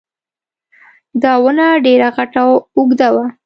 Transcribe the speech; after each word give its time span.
دا 1.21 1.33
ونه 1.43 1.67
ډېره 1.85 2.07
غټه 2.15 2.39
او 2.45 2.51
اوږده 2.77 3.09
وه 3.15 3.25